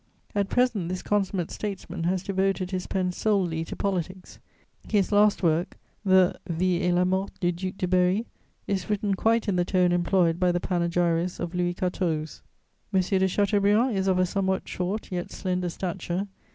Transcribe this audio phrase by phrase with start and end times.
[0.33, 4.39] At present this consummate statesman has devoted his pen solely to politics.
[4.89, 8.25] His last work, the Vie et la mort du duc de Berry,
[8.65, 12.41] is written quite in the tone employed by the panegyrists of Louis XIV.
[12.91, 12.99] "M.
[12.99, 16.27] de Chateaubriand is of a somewhat short, yet slender, stature.